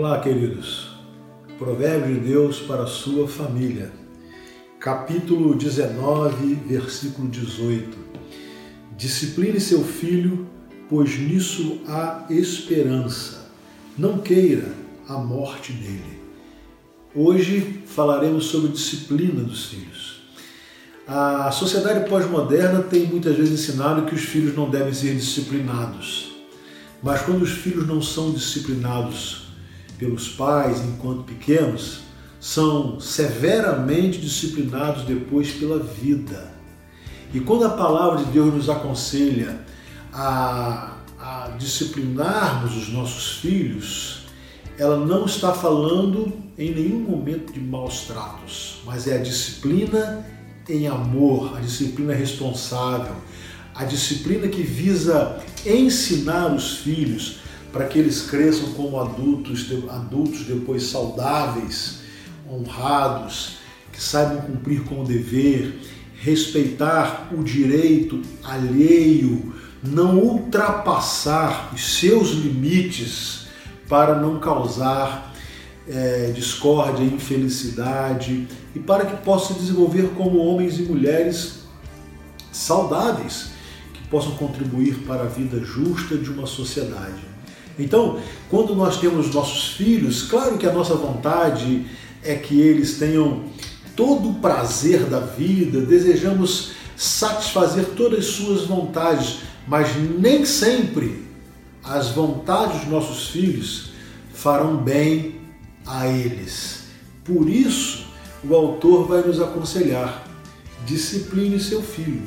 Olá, 0.00 0.20
queridos. 0.20 0.90
Provérbio 1.58 2.14
de 2.14 2.28
Deus 2.28 2.60
para 2.60 2.84
a 2.84 2.86
sua 2.86 3.26
família. 3.26 3.90
Capítulo 4.78 5.56
19, 5.56 6.54
versículo 6.54 7.26
18. 7.26 7.98
Discipline 8.96 9.58
seu 9.58 9.82
filho, 9.82 10.46
pois 10.88 11.18
nisso 11.18 11.80
há 11.88 12.26
esperança. 12.30 13.50
Não 13.98 14.18
queira 14.18 14.72
a 15.08 15.14
morte 15.14 15.72
dele. 15.72 16.22
Hoje 17.12 17.82
falaremos 17.84 18.44
sobre 18.44 18.68
disciplina 18.68 19.42
dos 19.42 19.64
filhos. 19.64 20.22
A 21.08 21.50
sociedade 21.50 22.08
pós-moderna 22.08 22.82
tem 22.82 23.04
muitas 23.04 23.36
vezes 23.36 23.68
ensinado 23.68 24.06
que 24.06 24.14
os 24.14 24.22
filhos 24.22 24.54
não 24.54 24.70
devem 24.70 24.94
ser 24.94 25.16
disciplinados. 25.16 26.36
Mas 27.02 27.22
quando 27.22 27.42
os 27.42 27.50
filhos 27.50 27.84
não 27.84 28.00
são 28.00 28.30
disciplinados 28.30 29.47
pelos 29.98 30.28
pais 30.28 30.80
enquanto 30.84 31.24
pequenos, 31.24 32.02
são 32.40 33.00
severamente 33.00 34.18
disciplinados 34.18 35.02
depois 35.02 35.50
pela 35.52 35.78
vida. 35.78 36.52
E 37.34 37.40
quando 37.40 37.64
a 37.64 37.70
palavra 37.70 38.24
de 38.24 38.30
Deus 38.30 38.54
nos 38.54 38.70
aconselha 38.70 39.60
a, 40.12 40.96
a 41.18 41.48
disciplinarmos 41.58 42.76
os 42.76 42.88
nossos 42.88 43.38
filhos, 43.38 44.26
ela 44.78 45.04
não 45.04 45.26
está 45.26 45.52
falando 45.52 46.32
em 46.56 46.72
nenhum 46.72 47.00
momento 47.00 47.52
de 47.52 47.60
maus 47.60 48.02
tratos, 48.02 48.80
mas 48.86 49.08
é 49.08 49.16
a 49.16 49.22
disciplina 49.22 50.24
em 50.68 50.86
amor, 50.86 51.56
a 51.56 51.60
disciplina 51.60 52.14
responsável, 52.14 53.14
a 53.74 53.84
disciplina 53.84 54.48
que 54.48 54.62
visa 54.62 55.40
ensinar 55.66 56.54
os 56.54 56.78
filhos 56.78 57.38
para 57.72 57.86
que 57.86 57.98
eles 57.98 58.22
cresçam 58.22 58.72
como 58.72 58.98
adultos, 58.98 59.66
adultos 59.90 60.44
depois 60.44 60.84
saudáveis, 60.84 62.00
honrados, 62.50 63.58
que 63.92 64.02
saibam 64.02 64.40
cumprir 64.42 64.84
com 64.84 65.02
o 65.02 65.04
dever, 65.04 65.78
respeitar 66.20 67.28
o 67.32 67.42
direito 67.42 68.22
alheio, 68.42 69.54
não 69.82 70.18
ultrapassar 70.18 71.70
os 71.74 71.98
seus 71.98 72.30
limites 72.30 73.46
para 73.88 74.14
não 74.14 74.38
causar 74.40 75.34
é, 75.88 76.32
discórdia, 76.34 77.04
infelicidade 77.04 78.46
e 78.74 78.78
para 78.78 79.06
que 79.06 79.24
possam 79.24 79.56
se 79.56 79.62
desenvolver 79.62 80.10
como 80.16 80.38
homens 80.38 80.78
e 80.78 80.82
mulheres 80.82 81.60
saudáveis 82.52 83.50
possam 84.10 84.32
contribuir 84.36 84.94
para 85.06 85.22
a 85.22 85.26
vida 85.26 85.58
justa 85.64 86.16
de 86.16 86.30
uma 86.30 86.46
sociedade. 86.46 87.37
Então, 87.78 88.18
quando 88.50 88.74
nós 88.74 88.98
temos 88.98 89.32
nossos 89.32 89.76
filhos, 89.76 90.22
claro 90.22 90.58
que 90.58 90.66
a 90.66 90.72
nossa 90.72 90.94
vontade 90.94 91.86
é 92.22 92.34
que 92.34 92.60
eles 92.60 92.98
tenham 92.98 93.44
todo 93.94 94.30
o 94.30 94.34
prazer 94.34 95.04
da 95.04 95.20
vida, 95.20 95.80
desejamos 95.80 96.72
satisfazer 96.96 97.84
todas 97.96 98.20
as 98.20 98.26
suas 98.26 98.64
vontades, 98.64 99.40
mas 99.66 99.88
nem 99.96 100.44
sempre 100.44 101.26
as 101.84 102.08
vontades 102.08 102.80
dos 102.80 102.88
nossos 102.88 103.28
filhos 103.28 103.92
farão 104.34 104.76
bem 104.76 105.40
a 105.86 106.06
eles. 106.08 106.84
Por 107.24 107.48
isso, 107.48 108.06
o 108.42 108.54
autor 108.54 109.06
vai 109.06 109.22
nos 109.22 109.40
aconselhar: 109.40 110.26
discipline 110.86 111.60
seu 111.60 111.82
filho, 111.82 112.22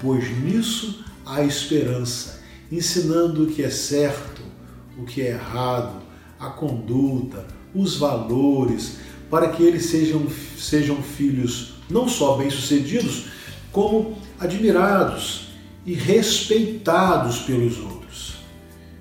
pois 0.00 0.30
nisso 0.38 1.04
a 1.24 1.42
esperança, 1.42 2.40
ensinando 2.70 3.44
o 3.44 3.46
que 3.46 3.62
é 3.62 3.70
certo, 3.70 4.41
o 4.98 5.04
que 5.04 5.22
é 5.22 5.30
errado, 5.30 6.02
a 6.38 6.50
conduta, 6.50 7.46
os 7.74 7.96
valores, 7.96 8.98
para 9.30 9.48
que 9.48 9.62
eles 9.62 9.86
sejam, 9.86 10.26
sejam 10.58 11.02
filhos 11.02 11.74
não 11.88 12.08
só 12.08 12.36
bem-sucedidos, 12.36 13.26
como 13.70 14.18
admirados 14.38 15.48
e 15.86 15.94
respeitados 15.94 17.38
pelos 17.40 17.78
outros. 17.78 18.36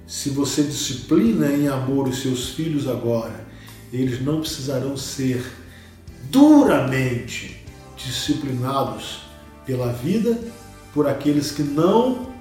Se 0.07 0.29
você 0.29 0.63
disciplina 0.63 1.47
em 1.47 1.67
amor 1.67 2.07
os 2.07 2.21
seus 2.21 2.49
filhos 2.49 2.87
agora, 2.87 3.45
eles 3.91 4.21
não 4.21 4.39
precisarão 4.39 4.95
ser 4.95 5.43
duramente 6.29 7.61
disciplinados 7.97 9.21
pela 9.65 9.91
vida 9.91 10.37
por 10.93 11.07
aqueles 11.07 11.51
que 11.51 11.63
não 11.63 12.31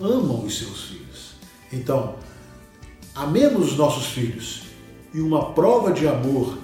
amam 0.00 0.44
os 0.44 0.58
seus 0.58 0.84
filhos. 0.84 1.32
Então, 1.72 2.16
amemos 3.16 3.72
os 3.72 3.76
nossos 3.78 4.06
filhos 4.08 4.64
e 5.14 5.20
uma 5.20 5.52
prova 5.52 5.90
de 5.90 6.06
amor 6.06 6.58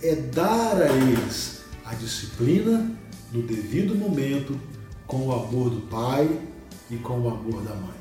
é 0.00 0.14
dar 0.14 0.80
a 0.80 0.88
eles 0.88 1.64
a 1.84 1.94
disciplina 1.94 2.96
no 3.32 3.42
devido 3.42 3.94
momento 3.94 4.58
com 5.06 5.26
o 5.26 5.32
amor 5.32 5.70
do 5.70 5.80
pai 5.88 6.30
e 6.88 6.96
com 6.96 7.20
o 7.20 7.28
amor 7.28 7.62
da 7.62 7.74
mãe. 7.74 7.96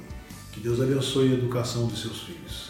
Que 0.52 0.60
Deus 0.60 0.80
abençoe 0.80 1.32
a 1.32 1.34
educação 1.34 1.88
dos 1.88 2.02
seus 2.02 2.22
filhos. 2.22 2.70